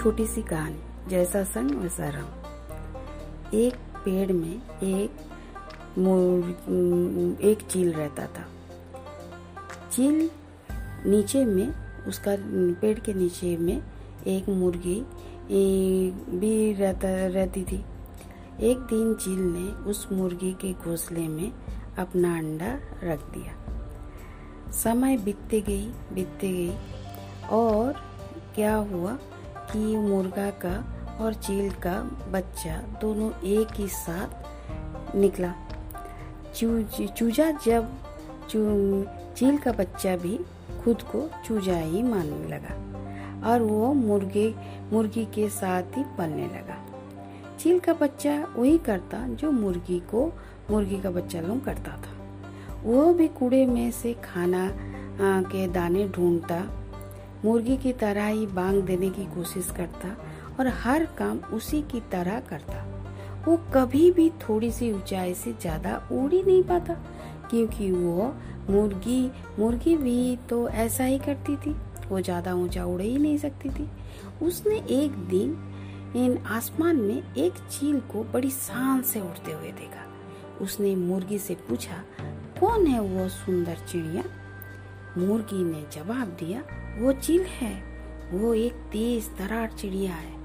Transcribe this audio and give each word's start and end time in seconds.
छोटी 0.00 0.26
सी 0.26 0.42
कहानी, 0.42 1.08
जैसा 1.08 1.42
संग 1.44 1.70
वैसा 1.70 2.08
रंग। 2.08 3.54
एक 3.54 3.74
पेड़ 4.04 4.32
में 4.32 4.54
एक 4.82 5.10
एक 7.40 7.58
चील 7.70 7.92
रहता 7.92 8.26
था। 8.26 8.46
चील 9.92 10.30
नीचे 11.06 11.44
में, 11.44 11.68
उसका, 12.06 12.36
पेड़ 12.80 12.98
के 12.98 13.14
नीचे 13.14 13.56
में 13.56 13.82
एक 14.26 14.48
मुर्गी 14.48 15.00
भी 16.38 16.72
रहता, 16.72 17.08
रहती 17.26 17.62
थी। 17.62 17.84
एक 18.60 18.78
दिन 18.78 19.14
चील 19.14 19.38
ने 19.38 19.68
उस 19.90 20.08
मुर्गी 20.12 20.52
के 20.52 20.72
घोंसले 20.72 21.28
में 21.28 21.52
अपना 21.98 22.36
अंडा 22.38 22.72
रख 23.02 23.20
दिया। 23.30 24.72
समय 24.72 25.16
बीतते 25.16 25.60
गई 25.60 25.86
बीतते 26.12 26.52
गई, 26.52 26.74
और 27.50 27.92
क्या 28.54 28.74
हुआ? 28.76 29.18
कि 29.72 29.96
मुर्गा 29.96 30.50
का 30.64 30.74
और 31.20 31.34
चील 31.34 31.70
का 31.70 31.94
बच्चा 32.32 32.76
दोनों 33.00 33.30
एक 33.48 33.68
ही 33.74 33.86
साथ 33.88 35.16
निकला। 35.16 35.52
चूजा 36.54 37.50
जब 37.66 37.88
चील 39.36 39.58
का 39.58 39.72
बच्चा 39.72 40.16
भी 40.16 40.38
खुद 40.84 41.02
को 41.02 41.28
चूजा 41.46 41.76
ही 41.76 42.02
मानने 42.02 42.48
लगा 42.48 42.74
और 43.50 43.62
वो 43.62 43.92
मुर्गे, 43.94 44.54
मुर्गी 44.92 45.24
के 45.24 45.48
साथ 45.48 45.96
ही 45.96 46.04
पलने 46.18 46.46
लगा। 46.46 46.78
चील 47.58 47.78
का 47.78 47.92
बच्चा 47.92 48.34
वही 48.56 48.78
करता 48.78 49.26
जो 49.30 49.50
मुर्गी 49.50 49.98
को, 50.10 50.32
मुर्गी 50.70 51.00
का 51.00 51.10
बच्चा 51.10 51.40
लोग 51.40 51.64
करता 51.64 51.92
था। 51.92 52.16
वो 52.82 53.12
भी 53.14 53.28
कूड़े 53.28 53.64
में 53.66 53.90
से 53.90 54.12
खाना 54.24 54.68
के 55.22 55.66
दाने 55.68 56.08
ढूंढता 56.08 56.60
मुर्गी 57.44 57.76
की 57.76 57.92
तरह 57.92 58.26
ही 58.26 58.46
बांग 58.48 58.82
देने 58.82 59.10
की 59.10 59.24
कोशिश 59.26 59.70
करता 59.76 60.08
और 60.58 60.68
हर 60.82 61.04
काम 61.18 61.38
उसी 61.54 61.80
की 61.82 62.00
तरह 62.12 62.40
करता। 62.50 62.84
वो 63.46 63.56
कभी 63.74 64.10
भी 64.10 64.28
थोड़ी 64.40 64.70
सी 64.72 64.90
ऊंचाई 64.92 65.34
से 65.34 65.52
ज़्यादा 65.52 65.96
उड़ 66.12 66.32
ही 66.32 66.42
नहीं 66.42 66.62
पाता, 66.62 66.94
क्योंकि 67.50 67.90
वो 67.92 68.32
मुर्गी 68.70 69.30
मुर्गी 69.58 69.96
भी 69.96 70.36
तो 70.50 70.68
ऐसा 70.68 71.04
ही 71.04 71.18
करती 71.18 71.56
थी। 71.56 71.76
वो 72.08 72.20
ज़्यादा 72.20 72.54
ऊँचा 72.54 72.84
उड़ 72.84 73.00
ही 73.02 73.16
नहीं 73.18 73.38
सकती 73.38 73.68
थी। 73.68 73.88
उसने 74.42 74.76
एक 74.92 75.12
दिन 75.28 75.56
इन 76.16 76.36
आसमान 76.48 76.96
में 76.96 77.34
एक 77.34 77.58
चील 77.70 78.00
को 78.12 78.24
बड़ी 78.32 78.50
शान 78.50 79.02
से 79.02 79.20
उड़ते 79.20 79.52
हुए 79.52 79.70
देखा। 79.72 80.06
उसने 80.60 80.94
मुर्गी 80.96 81.38
से 81.38 81.54
पूछा, 81.68 82.02
कौन 82.60 82.86
है 82.86 83.00
वो 83.00 83.28
सुंदर 83.30 83.76
चिड़िया? 83.88 84.22
मुर्गी 85.18 85.64
ने 85.64 85.84
जवाब 85.92 86.28
दिया, 86.40 86.62
वो 86.98 87.12
चील 87.12 87.42
है, 87.42 87.74
वो 88.32 88.54
एक 88.54 88.72
तेज 88.72 89.28
तरार 89.38 89.70
चिड़िया 89.70 90.12
है, 90.12 90.38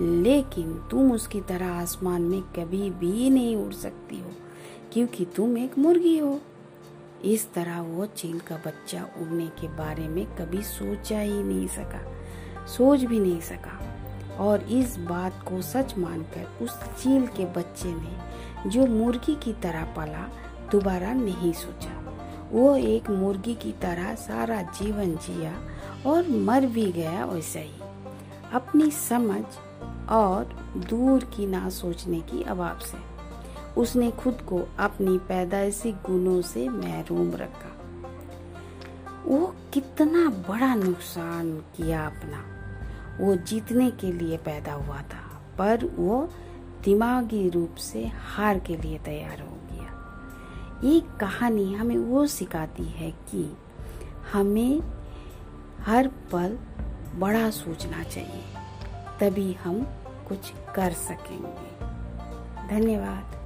लेकिन 0.00 0.72
तुम 0.90 1.12
उसकी 1.12 1.40
तरह 1.40 1.72
आसमान 1.72 2.22
में 2.22 2.42
कभी 2.42 2.90
भी 2.90 3.30
नहीं 3.30 3.56
उड़ 3.56 3.72
सकती 3.72 4.20
हो, 4.20 4.30
क्योंकि 4.92 5.24
तुम 5.24 5.58
एक 5.58 5.78
मुर्गी 5.78 6.18
हो। 6.18 6.40
इस 7.24 7.52
तरह 7.52 7.80
वो 7.80 8.06
चील 8.06 8.38
का 8.38 8.56
बच्चा 8.56 9.08
उड़ने 9.20 9.46
के 9.46 9.68
बारे 9.68 10.08
में 10.08 10.24
कभी 10.26 10.62
सोचा 10.62 11.20
ही 11.20 11.42
नहीं 11.42 11.66
सका, 11.68 12.02
सोच 12.66 13.00
भी 13.00 13.20
नहीं 13.20 13.40
सका। 13.40 13.78
और 14.40 14.62
इस 14.62 14.96
बात 14.98 15.44
को 15.48 15.62
सच 15.62 15.98
मानकर 15.98 16.64
उस 16.64 16.78
चील 17.02 17.26
के 17.26 17.44
बच्चे 17.44 17.92
ने, 17.92 18.70
जो 18.70 18.86
मुर्गी 18.86 19.34
की 19.34 19.52
तरह 19.52 19.84
पला, 19.84 20.28
दोबारा 20.72 21.12
नहीं 21.12 21.52
सोचा। 21.52 22.01
वो 22.52 22.76
एक 22.76 23.10
मुर्गी 23.10 23.54
की 23.54 23.72
तरह 23.72 24.14
सारा 24.14 24.62
जीवन 24.62 25.16
जिया 25.16 25.54
और 26.06 26.28
मर 26.28 26.66
भी 26.66 26.92
गया 26.92 27.24
वैसा 27.24 27.60
ही। 27.60 27.74
अपनी 28.52 28.90
समझ 28.90 29.44
और 30.08 30.44
दूर 30.90 31.24
की 31.24 31.46
ना 31.46 31.68
सोचने 31.68 32.20
की 32.20 32.42
अभाव 32.42 32.78
से 32.78 33.12
उसने 33.80 34.10
खुद 34.10 34.34
को 34.34 34.68
अपनी 34.78 35.18
पैदाइशी 35.18 35.92
गुणों 35.92 36.42
से 36.42 36.68
महरूम 36.68 37.32
रखा। 37.34 37.72
वो 39.26 39.54
कितना 39.72 40.28
बड़ा 40.28 40.74
नुकसान 40.74 41.56
किया 41.56 42.06
अपना। 42.06 42.44
वो 43.20 43.36
जीतने 43.36 43.90
के 43.90 44.12
लिए 44.12 44.36
पैदा 44.36 44.72
हुआ 44.72 44.98
था, 44.98 45.42
पर 45.58 45.84
वो 45.84 46.30
दिमागी 46.84 47.48
रूप 47.48 47.74
से 47.74 48.06
हार 48.06 48.58
के 48.58 48.76
लिए 48.76 48.98
तैयार 48.98 49.40
हो 49.40 49.61
ये 50.84 51.00
कहानी 51.20 51.74
हमें 51.74 51.96
वो 51.96 52.26
सिखाती 52.26 52.84
है 52.84 53.10
कि 53.10 53.56
हमें 54.32 54.80
हर 55.80 56.08
पल 56.32 56.58
बड़ा 57.14 57.50
सोचना 57.50 58.02
चाहिए, 58.04 58.42
तभी 59.20 59.52
हम 59.52 59.82
कुछ 60.28 60.52
कर 60.76 60.92
सकेंगे। 60.92 61.70
धन्यवाद। 62.68 63.41